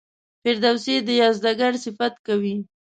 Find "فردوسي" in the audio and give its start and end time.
0.41-0.95